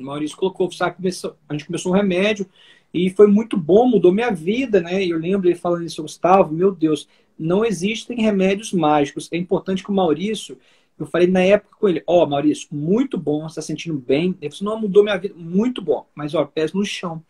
O 0.00 0.06
Maurício 0.06 0.36
colocou, 0.36 0.70
sabe, 0.72 0.96
começou, 0.96 1.36
a 1.48 1.52
gente 1.52 1.66
começou 1.66 1.92
um 1.92 1.94
remédio 1.94 2.46
e 2.92 3.10
foi 3.10 3.26
muito 3.26 3.56
bom, 3.56 3.86
mudou 3.86 4.12
minha 4.12 4.30
vida, 4.30 4.80
né? 4.80 5.04
Eu 5.04 5.18
lembro 5.18 5.48
ele 5.48 5.56
falando 5.56 5.84
isso, 5.84 6.02
Gustavo, 6.02 6.52
meu 6.52 6.72
Deus, 6.72 7.08
não 7.38 7.64
existem 7.64 8.20
remédios 8.20 8.72
mágicos. 8.72 9.28
É 9.32 9.36
importante 9.36 9.82
que 9.82 9.90
o 9.90 9.94
Maurício, 9.94 10.58
eu 10.98 11.06
falei 11.06 11.26
na 11.26 11.42
época 11.42 11.76
com 11.78 11.88
ele, 11.88 12.02
ó, 12.06 12.24
oh, 12.24 12.26
Maurício, 12.26 12.68
muito 12.70 13.16
bom, 13.16 13.42
você 13.42 13.60
está 13.60 13.62
sentindo 13.62 13.98
bem. 13.98 14.36
Ele 14.40 14.54
falou, 14.54 14.74
não, 14.74 14.82
mudou 14.82 15.02
minha 15.02 15.16
vida, 15.16 15.34
muito 15.36 15.80
bom. 15.80 16.06
Mas, 16.14 16.34
ó, 16.34 16.44
pés 16.44 16.72
no 16.72 16.84
chão. 16.84 17.22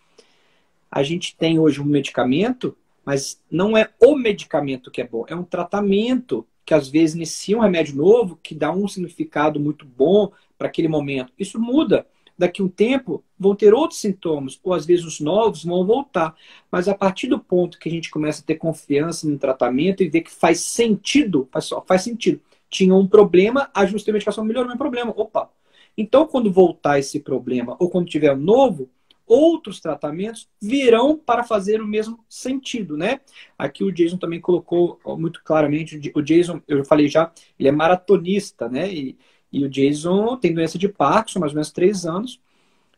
A 0.91 1.03
gente 1.03 1.37
tem 1.37 1.59
hoje 1.59 1.81
um 1.81 1.85
medicamento, 1.85 2.77
mas 3.05 3.41
não 3.51 3.77
é 3.77 3.91
o 4.01 4.17
medicamento 4.17 4.91
que 4.91 5.01
é 5.01 5.07
bom, 5.07 5.25
é 5.29 5.35
um 5.35 5.45
tratamento 5.45 6.47
que 6.65 6.75
às 6.75 6.89
vezes 6.89 7.17
inicia 7.17 7.57
um 7.57 7.61
remédio 7.61 7.97
novo 7.97 8.39
que 8.43 8.55
dá 8.55 8.73
um 8.73 8.87
significado 8.87 9.59
muito 9.59 9.85
bom 9.85 10.31
para 10.57 10.69
aquele 10.69 10.89
momento. 10.89 11.33
Isso 11.39 11.61
muda. 11.61 12.07
Daqui 12.41 12.63
um 12.63 12.69
tempo 12.69 13.23
vão 13.39 13.55
ter 13.55 13.75
outros 13.75 14.01
sintomas, 14.01 14.59
ou 14.65 14.73
às 14.73 14.87
vezes 14.87 15.05
os 15.05 15.21
novos 15.21 15.63
vão 15.63 15.85
voltar. 15.85 16.35
Mas 16.73 16.89
a 16.89 16.95
partir 16.95 17.27
do 17.27 17.39
ponto 17.39 17.79
que 17.79 17.87
a 17.87 17.93
gente 17.93 18.09
começa 18.09 18.41
a 18.41 18.45
ter 18.47 18.55
confiança 18.55 19.29
no 19.29 19.37
tratamento 19.37 20.03
e 20.03 20.09
ver 20.09 20.23
que 20.23 20.31
faz 20.31 20.61
sentido, 20.61 21.47
só, 21.61 21.85
faz 21.87 22.01
sentido. 22.01 22.41
Tinha 22.71 22.95
um 22.95 23.07
problema, 23.07 23.71
ajustei 23.75 24.11
a 24.11 24.15
medicação, 24.15 24.43
melhorou 24.43 24.71
meu 24.71 24.79
problema. 24.79 25.13
Opa! 25.15 25.51
Então, 25.99 26.27
quando 26.27 26.51
voltar 26.51 26.99
esse 26.99 27.21
problema, 27.21 27.77
ou 27.79 27.91
quando 27.91 28.09
tiver 28.09 28.33
um 28.33 28.41
novo, 28.41 28.89
outros 29.27 29.79
tratamentos 29.79 30.49
virão 30.63 31.19
para 31.19 31.45
fazer 31.45 31.83
o 31.83 31.87
mesmo 31.87 32.25
sentido, 32.27 32.97
né? 32.97 33.21
Aqui 33.59 33.85
o 33.85 33.93
Jason 33.93 34.17
também 34.17 34.41
colocou 34.41 34.99
muito 35.19 35.43
claramente, 35.45 36.11
o 36.15 36.23
Jason, 36.23 36.63
eu 36.67 36.87
falei 36.87 37.07
já, 37.07 37.31
ele 37.59 37.69
é 37.69 37.73
maratonista, 37.73 38.67
né? 38.67 38.91
E, 38.91 39.19
e 39.53 39.65
o 39.65 39.69
Jason 39.69 40.37
tem 40.37 40.55
doença 40.55 40.79
de 40.79 40.89
Parkinson, 40.89 41.41
mais 41.41 41.53
ou 41.53 41.57
menos 41.57 41.71
três 41.71 42.07
anos, 42.07 42.41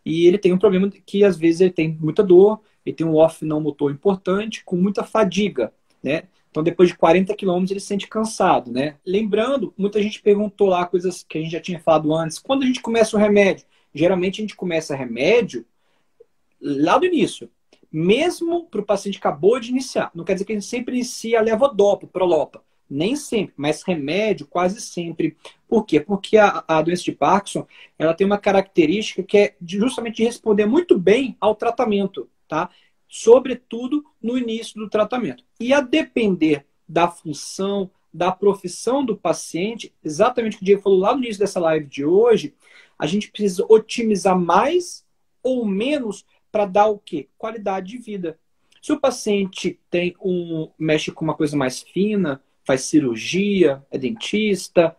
e 0.05 0.27
ele 0.27 0.39
tem 0.39 0.53
um 0.53 0.59
problema 0.59 0.91
que 0.91 1.25
às 1.25 1.37
vezes 1.37 1.61
ele 1.61 1.71
tem 1.71 1.97
muita 2.01 2.23
dor, 2.23 2.61
ele 2.85 2.95
tem 2.95 3.07
um 3.07 3.15
off 3.15 3.45
não 3.45 3.61
motor 3.61 3.91
importante, 3.91 4.65
com 4.65 4.77
muita 4.77 5.05
fadiga, 5.05 5.73
né? 6.03 6.25
Então, 6.51 6.63
depois 6.63 6.91
de 6.91 6.97
40 6.97 7.35
quilômetros, 7.35 7.71
ele 7.71 7.81
se 7.81 7.87
sente 7.87 8.07
cansado, 8.07 8.71
né? 8.71 8.97
Lembrando, 9.07 9.73
muita 9.77 10.03
gente 10.03 10.21
perguntou 10.21 10.69
lá 10.69 10.85
coisas 10.85 11.25
que 11.27 11.39
a 11.39 11.41
gente 11.41 11.53
já 11.53 11.61
tinha 11.61 11.81
falado 11.81 12.13
antes. 12.15 12.39
Quando 12.39 12.63
a 12.63 12.67
gente 12.67 12.83
começa 12.83 13.17
o 13.17 13.19
remédio? 13.19 13.65
Geralmente 13.95 14.41
a 14.41 14.43
gente 14.43 14.55
começa 14.55 14.95
remédio 14.95 15.65
lá 16.61 16.99
do 16.99 17.07
início, 17.07 17.51
mesmo 17.91 18.67
para 18.67 18.81
o 18.81 18.85
paciente 18.85 19.19
que 19.19 19.27
acabou 19.27 19.59
de 19.59 19.71
iniciar. 19.71 20.11
Não 20.15 20.25
quer 20.25 20.35
dizer 20.35 20.45
que 20.45 20.53
a 20.53 20.55
gente 20.55 20.67
sempre 20.67 20.97
inicia 20.97 21.39
a 21.39 21.43
levodopa, 21.43 22.07
prolopa. 22.07 22.63
Nem 22.95 23.17
sempre, 23.17 23.55
mas 23.57 23.83
remédio 23.83 24.47
quase 24.47 24.79
sempre. 24.79 25.35
Por 25.67 25.87
quê? 25.87 25.99
Porque 25.99 26.37
a, 26.37 26.63
a 26.69 26.83
doença 26.83 27.05
de 27.05 27.13
Parkinson 27.13 27.67
ela 27.99 28.13
tem 28.13 28.27
uma 28.27 28.37
característica 28.37 29.23
que 29.23 29.39
é 29.39 29.57
justamente 29.67 30.17
de 30.17 30.25
responder 30.25 30.67
muito 30.67 30.99
bem 30.99 31.35
ao 31.41 31.55
tratamento, 31.55 32.29
tá? 32.47 32.69
Sobretudo 33.09 34.05
no 34.23 34.37
início 34.37 34.79
do 34.79 34.91
tratamento. 34.91 35.43
E 35.59 35.73
a 35.73 35.81
depender 35.81 36.67
da 36.87 37.09
função, 37.09 37.91
da 38.13 38.31
profissão 38.31 39.03
do 39.03 39.17
paciente, 39.17 39.95
exatamente 40.05 40.57
o 40.57 40.59
que 40.59 40.65
o 40.65 40.67
Diego 40.67 40.83
falou 40.83 40.99
lá 40.99 41.15
no 41.15 41.25
início 41.25 41.41
dessa 41.41 41.61
live 41.61 41.87
de 41.87 42.05
hoje, 42.05 42.55
a 42.99 43.07
gente 43.07 43.31
precisa 43.31 43.65
otimizar 43.71 44.39
mais 44.39 45.03
ou 45.43 45.65
menos 45.65 46.27
para 46.51 46.67
dar 46.67 46.89
o 46.89 46.99
quê? 46.99 47.27
Qualidade 47.39 47.89
de 47.89 47.97
vida. 47.97 48.39
Se 48.83 48.93
o 48.93 49.01
paciente 49.01 49.81
tem 49.89 50.15
um 50.21 50.69
mexe 50.79 51.11
com 51.11 51.25
uma 51.25 51.35
coisa 51.35 51.57
mais 51.57 51.81
fina, 51.81 52.43
faz 52.65 52.83
cirurgia, 52.83 53.85
é 53.91 53.99
dentista, 53.99 54.97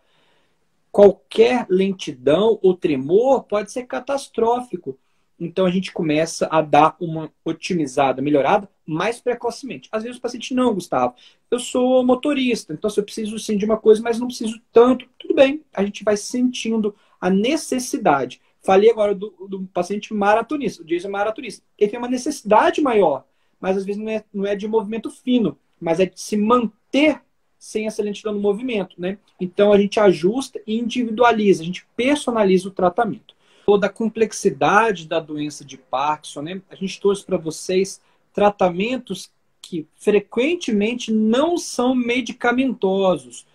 qualquer 0.90 1.66
lentidão 1.68 2.58
ou 2.62 2.76
tremor 2.76 3.44
pode 3.44 3.72
ser 3.72 3.84
catastrófico. 3.84 4.98
Então 5.38 5.66
a 5.66 5.70
gente 5.70 5.92
começa 5.92 6.46
a 6.50 6.62
dar 6.62 6.96
uma 7.00 7.32
otimizada, 7.44 8.22
melhorada 8.22 8.70
mais 8.86 9.20
precocemente. 9.20 9.88
Às 9.90 10.04
vezes 10.04 10.18
o 10.18 10.20
paciente 10.20 10.54
não, 10.54 10.74
Gustavo. 10.74 11.14
Eu 11.50 11.58
sou 11.58 12.04
motorista, 12.04 12.72
então 12.72 12.88
se 12.88 13.00
eu 13.00 13.04
preciso 13.04 13.38
sim 13.38 13.56
de 13.56 13.64
uma 13.64 13.76
coisa, 13.76 14.02
mas 14.02 14.18
não 14.18 14.26
preciso 14.26 14.60
tanto, 14.72 15.08
tudo 15.18 15.34
bem. 15.34 15.64
A 15.74 15.84
gente 15.84 16.04
vai 16.04 16.16
sentindo 16.16 16.94
a 17.20 17.28
necessidade. 17.28 18.40
Falei 18.60 18.90
agora 18.90 19.14
do, 19.14 19.30
do 19.48 19.66
paciente 19.66 20.14
maratonista, 20.14 20.82
o 20.82 20.86
Jason 20.86 21.08
é 21.08 21.10
maratonista. 21.10 21.64
Ele 21.76 21.90
tem 21.90 21.98
uma 21.98 22.08
necessidade 22.08 22.80
maior, 22.80 23.24
mas 23.60 23.76
às 23.76 23.84
vezes 23.84 24.00
não 24.00 24.10
é, 24.10 24.24
não 24.32 24.46
é 24.46 24.54
de 24.54 24.68
movimento 24.68 25.10
fino, 25.10 25.58
mas 25.80 26.00
é 26.00 26.06
de 26.06 26.20
se 26.20 26.36
manter 26.36 27.20
sem 27.64 27.86
essa 27.86 28.02
lentidão 28.02 28.34
no 28.34 28.40
movimento, 28.40 29.00
né? 29.00 29.16
Então 29.40 29.72
a 29.72 29.78
gente 29.78 29.98
ajusta 29.98 30.60
e 30.66 30.78
individualiza, 30.78 31.62
a 31.62 31.64
gente 31.64 31.86
personaliza 31.96 32.68
o 32.68 32.70
tratamento. 32.70 33.34
Toda 33.64 33.86
a 33.86 33.90
complexidade 33.90 35.08
da 35.08 35.18
doença 35.18 35.64
de 35.64 35.78
Parkinson, 35.78 36.42
né? 36.42 36.60
A 36.68 36.74
gente 36.74 37.00
trouxe 37.00 37.24
para 37.24 37.38
vocês 37.38 38.02
tratamentos 38.34 39.30
que 39.62 39.86
frequentemente 39.96 41.10
não 41.10 41.56
são 41.56 41.94
medicamentosos. 41.94 43.46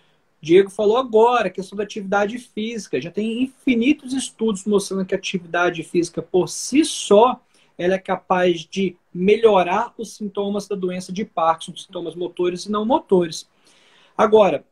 Diego 0.42 0.70
falou 0.70 0.96
agora, 0.96 1.46
a 1.46 1.50
questão 1.50 1.76
da 1.78 1.84
atividade 1.84 2.36
física. 2.36 3.00
Já 3.00 3.12
tem 3.12 3.44
infinitos 3.44 4.12
estudos 4.12 4.64
mostrando 4.64 5.06
que 5.06 5.14
a 5.14 5.18
atividade 5.18 5.84
física 5.84 6.20
por 6.20 6.48
si 6.48 6.84
só 6.84 7.40
ela 7.78 7.94
é 7.94 7.98
capaz 7.98 8.66
de 8.66 8.96
melhorar 9.14 9.94
os 9.96 10.16
sintomas 10.16 10.66
da 10.66 10.74
doença 10.74 11.12
de 11.12 11.24
Parkinson, 11.24 11.76
sintomas 11.76 12.16
motores 12.16 12.66
e 12.66 12.72
não 12.72 12.84
motores. 12.84 13.48
Agora, 14.20 14.66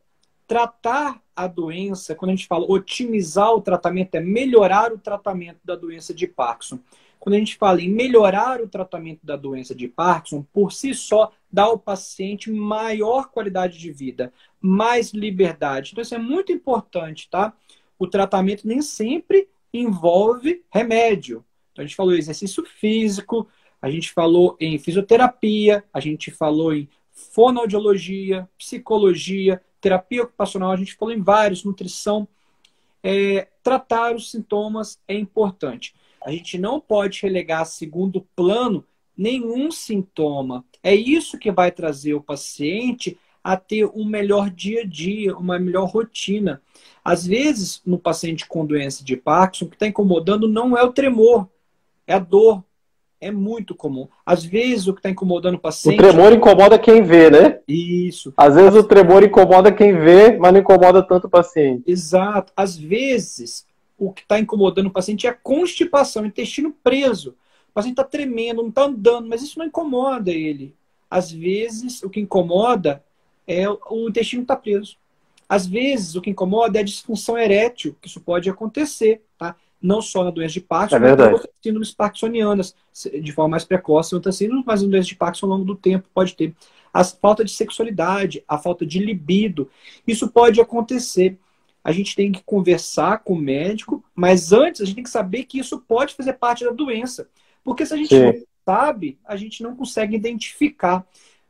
tratar 0.45 1.23
a 1.35 1.47
doença, 1.47 2.13
quando 2.13 2.29
a 2.29 2.35
gente 2.35 2.45
fala 2.45 2.69
otimizar 2.69 3.51
o 3.51 3.59
tratamento, 3.59 4.13
é 4.13 4.19
melhorar 4.19 4.93
o 4.93 4.99
tratamento 4.99 5.57
da 5.65 5.75
doença 5.75 6.13
de 6.13 6.27
Parkinson. 6.27 6.79
Quando 7.19 7.33
a 7.33 7.39
gente 7.39 7.57
fala 7.57 7.81
em 7.81 7.89
melhorar 7.89 8.61
o 8.61 8.67
tratamento 8.67 9.25
da 9.25 9.35
doença 9.35 9.73
de 9.73 9.87
Parkinson, 9.87 10.45
por 10.53 10.71
si 10.71 10.93
só, 10.93 11.31
dá 11.51 11.63
ao 11.63 11.79
paciente 11.79 12.51
maior 12.51 13.31
qualidade 13.31 13.79
de 13.79 13.91
vida, 13.91 14.31
mais 14.61 15.13
liberdade. 15.13 15.93
Então, 15.93 16.03
isso 16.03 16.13
é 16.13 16.19
muito 16.19 16.51
importante, 16.51 17.27
tá? 17.27 17.51
O 17.97 18.05
tratamento 18.05 18.67
nem 18.67 18.83
sempre 18.83 19.49
envolve 19.73 20.63
remédio. 20.71 21.43
Então, 21.71 21.83
a 21.83 21.87
gente 21.87 21.95
falou 21.95 22.13
em 22.13 22.19
exercício 22.19 22.63
físico, 22.63 23.47
a 23.81 23.89
gente 23.89 24.11
falou 24.11 24.55
em 24.59 24.77
fisioterapia, 24.77 25.83
a 25.91 25.99
gente 25.99 26.29
falou 26.29 26.71
em 26.71 26.87
fonoaudiologia, 27.19 28.49
psicologia, 28.57 29.61
terapia 29.81 30.23
ocupacional, 30.23 30.71
a 30.71 30.77
gente 30.77 30.95
falou 30.95 31.13
em 31.13 31.21
vários, 31.21 31.63
nutrição. 31.63 32.27
É, 33.03 33.47
tratar 33.63 34.15
os 34.15 34.31
sintomas 34.31 34.99
é 35.07 35.13
importante. 35.13 35.93
A 36.23 36.31
gente 36.31 36.57
não 36.57 36.79
pode 36.79 37.21
relegar 37.21 37.61
a 37.61 37.65
segundo 37.65 38.21
plano 38.35 38.85
nenhum 39.17 39.71
sintoma. 39.71 40.65
É 40.81 40.93
isso 40.95 41.37
que 41.37 41.51
vai 41.51 41.71
trazer 41.71 42.13
o 42.13 42.21
paciente 42.21 43.17
a 43.43 43.55
ter 43.55 43.85
um 43.85 44.05
melhor 44.05 44.49
dia 44.49 44.81
a 44.81 44.85
dia, 44.85 45.35
uma 45.35 45.57
melhor 45.57 45.89
rotina. 45.89 46.61
Às 47.03 47.25
vezes, 47.25 47.81
no 47.85 47.97
paciente 47.97 48.45
com 48.45 48.65
doença 48.65 49.03
de 49.03 49.15
Parkinson, 49.15 49.65
o 49.65 49.69
que 49.69 49.75
está 49.75 49.87
incomodando 49.87 50.47
não 50.47 50.77
é 50.77 50.83
o 50.83 50.93
tremor, 50.93 51.49
é 52.05 52.13
a 52.13 52.19
dor. 52.19 52.63
É 53.21 53.31
muito 53.31 53.75
comum. 53.75 54.07
Às 54.25 54.45
vezes, 54.45 54.87
o 54.87 54.93
que 54.93 54.99
está 54.99 55.09
incomodando 55.09 55.55
o 55.55 55.59
paciente. 55.59 55.95
O 55.95 55.97
tremor 55.97 56.31
incomoda 56.31 56.79
quem 56.79 57.03
vê, 57.03 57.29
né? 57.29 57.59
Isso. 57.67 58.33
Às 58.37 58.55
vezes, 58.55 58.75
o 58.75 58.83
tremor 58.83 59.23
incomoda 59.23 59.71
quem 59.71 59.93
vê, 59.93 60.37
mas 60.37 60.53
não 60.53 60.59
incomoda 60.61 61.03
tanto 61.03 61.27
o 61.27 61.29
paciente. 61.29 61.83
Exato. 61.85 62.53
Às 62.55 62.77
vezes, 62.77 63.65
o 63.97 64.13
que 64.13 64.21
está 64.21 64.39
incomodando 64.39 64.87
o 64.87 64.91
paciente 64.91 65.27
é 65.27 65.29
a 65.29 65.33
constipação, 65.33 66.23
o 66.23 66.25
intestino 66.25 66.73
preso. 66.81 67.35
O 67.69 67.73
paciente 67.73 67.93
está 67.93 68.05
tremendo, 68.05 68.61
não 68.61 68.69
está 68.69 68.83
andando, 68.83 69.27
mas 69.27 69.43
isso 69.43 69.59
não 69.59 69.65
incomoda 69.65 70.31
ele. 70.31 70.73
Às 71.11 71.31
vezes, 71.31 72.01
o 72.03 72.09
que 72.09 72.21
incomoda 72.21 73.03
é 73.45 73.67
o 73.69 74.07
intestino 74.07 74.43
está 74.43 74.55
preso. 74.55 74.95
Às 75.47 75.65
vezes, 75.65 76.15
o 76.15 76.21
que 76.21 76.29
incomoda 76.29 76.77
é 76.77 76.81
a 76.81 76.85
disfunção 76.85 77.37
erétil, 77.37 77.95
que 77.99 78.07
isso 78.07 78.21
pode 78.21 78.49
acontecer, 78.49 79.21
tá? 79.37 79.55
Não 79.81 80.01
só 80.01 80.23
na 80.23 80.31
doença 80.31 80.53
de 80.53 80.61
Parkinson, 80.61 80.97
é 80.97 80.99
mas 80.99 81.19
outras 81.33 81.53
síndromes 81.63 81.91
parkinsonianas, 81.91 82.75
de 83.21 83.31
forma 83.31 83.51
mais 83.51 83.63
precoce, 83.63 84.13
outras 84.13 84.35
síndromes, 84.35 84.65
mas 84.65 84.81
na 84.81 84.89
doença 84.89 85.07
de 85.07 85.15
Parkinson 85.15 85.45
ao 85.45 85.53
longo 85.53 85.65
do 85.65 85.75
tempo 85.75 86.09
pode 86.13 86.35
ter. 86.35 86.53
A 86.93 87.03
falta 87.03 87.45
de 87.45 87.51
sexualidade, 87.51 88.43
a 88.47 88.57
falta 88.57 88.85
de 88.85 88.99
libido, 88.99 89.69
isso 90.05 90.29
pode 90.29 90.59
acontecer. 90.59 91.37
A 91.83 91.91
gente 91.91 92.15
tem 92.15 92.31
que 92.31 92.43
conversar 92.43 93.19
com 93.19 93.33
o 93.33 93.39
médico, 93.39 94.03
mas 94.13 94.51
antes 94.51 94.81
a 94.81 94.85
gente 94.85 94.95
tem 94.95 95.03
que 95.03 95.09
saber 95.09 95.45
que 95.45 95.59
isso 95.59 95.79
pode 95.79 96.13
fazer 96.13 96.33
parte 96.33 96.65
da 96.65 96.71
doença. 96.71 97.29
Porque 97.63 97.85
se 97.85 97.93
a 97.93 97.97
gente 97.97 98.09
Sim. 98.09 98.25
não 98.25 98.33
sabe, 98.65 99.17
a 99.25 99.35
gente 99.35 99.63
não 99.63 99.75
consegue 99.75 100.15
identificar. 100.15 101.05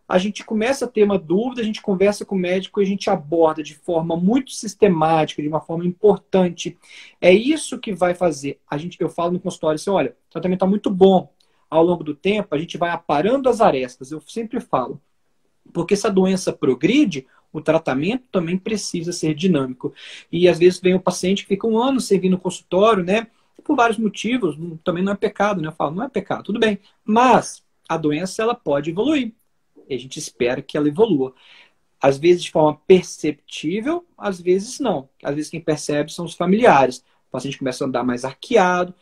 A 0.10 0.18
gente 0.18 0.44
começa 0.44 0.86
a 0.86 0.88
ter 0.88 1.04
uma 1.04 1.20
dúvida, 1.20 1.62
a 1.62 1.64
gente 1.64 1.82
conversa 1.82 2.26
com 2.26 2.36
o 2.36 2.40
médico 2.40 2.82
e 2.82 2.84
a 2.84 2.88
gente 2.88 3.10
aborda 3.10 3.62
de 3.62 3.76
forma 3.76 4.18
muito 4.18 4.52
sistemática, 4.52 5.42
de 5.42 5.48
uma 5.48 5.62
forma 5.62 5.86
importante. 5.86 6.76
É 7.22 7.32
isso 7.32 7.78
que 7.78 7.94
vai 7.94 8.16
fazer. 8.16 8.60
A 8.68 8.76
gente, 8.78 8.98
eu 9.00 9.08
falo 9.08 9.34
no 9.34 9.40
consultório 9.40 9.76
assim, 9.76 9.92
olha, 9.92 10.16
o 10.28 10.32
tratamento 10.32 10.58
está 10.58 10.66
muito 10.66 10.90
bom. 10.90 11.32
Ao 11.70 11.84
longo 11.84 12.04
do 12.04 12.16
tempo, 12.16 12.56
a 12.56 12.58
gente 12.58 12.78
vai 12.80 12.90
aparando 12.90 13.48
as 13.48 13.62
arestas. 13.62 14.12
Eu 14.12 14.20
sempre 14.22 14.60
falo. 14.60 15.00
Porque 15.72 15.96
se 15.96 16.08
a 16.08 16.10
doença 16.10 16.52
progride, 16.52 17.28
o 17.54 17.62
tratamento 17.62 18.24
também 18.32 18.58
precisa 18.58 19.14
ser 19.14 19.36
dinâmico. 19.36 19.94
E 20.32 20.48
às 20.48 20.58
vezes 20.58 20.80
vem 20.80 20.96
o 20.96 21.00
paciente 21.00 21.44
que 21.44 21.50
fica 21.50 21.68
um 21.68 21.78
ano 21.78 22.02
sem 22.02 22.20
vir 22.20 22.30
no 22.30 22.40
consultório, 22.40 23.04
né? 23.04 23.28
por 23.70 23.76
vários 23.76 24.00
motivos, 24.00 24.58
também 24.84 25.04
não 25.04 25.14
é 25.14 25.16
pecado, 25.16 25.62
né? 25.62 25.68
Eu 25.68 25.72
falo, 25.72 25.96
não 25.96 26.04
é 26.04 26.10
pecado, 26.10 26.44
tudo 26.44 26.60
bem. 26.60 26.80
Mas 27.06 27.64
a 27.88 27.98
doença 27.98 28.42
ela 28.42 28.56
pode 28.56 28.90
evoluir. 28.90 29.32
E 29.89 29.95
a 29.95 29.97
gente 29.97 30.18
espera 30.19 30.62
que 30.62 30.77
ela 30.77 30.88
evolua. 30.88 31.33
Às 32.01 32.18
vezes 32.18 32.44
de 32.44 32.51
forma 32.51 32.80
perceptível, 32.88 34.06
às 34.18 34.39
vezes 34.39 34.80
não. 34.80 35.09
Às 35.24 35.36
vezes 35.36 35.51
quem 35.51 35.59
percebe 35.59 36.13
são 36.13 36.25
os 36.25 36.33
familiares. 36.33 37.00
O 37.27 37.31
paciente 37.31 37.57
começa 37.57 37.83
a 37.83 37.88
andar 37.88 38.03
mais 38.03 38.24
arqueado. 38.24 38.94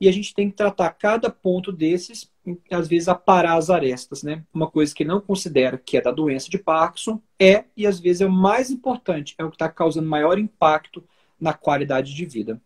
E 0.00 0.08
a 0.08 0.12
gente 0.12 0.32
tem 0.32 0.48
que 0.48 0.56
tratar 0.56 0.90
cada 0.90 1.28
ponto 1.28 1.72
desses, 1.72 2.30
às 2.70 2.86
vezes, 2.86 3.08
a 3.08 3.16
parar 3.16 3.56
as 3.56 3.68
arestas, 3.68 4.22
né? 4.22 4.44
Uma 4.54 4.70
coisa 4.70 4.94
que 4.94 5.04
não 5.04 5.20
considera 5.20 5.76
que 5.76 5.96
é 5.96 6.00
da 6.00 6.12
doença 6.12 6.48
de 6.48 6.58
Parkinson 6.58 7.20
é, 7.38 7.64
e 7.76 7.84
às 7.84 7.98
vezes 7.98 8.20
é 8.20 8.26
o 8.26 8.30
mais 8.30 8.70
importante, 8.70 9.34
é 9.38 9.44
o 9.44 9.50
que 9.50 9.56
está 9.56 9.68
causando 9.68 10.08
maior 10.08 10.38
impacto 10.38 11.02
na 11.40 11.52
qualidade 11.52 12.14
de 12.14 12.24
vida. 12.24 12.60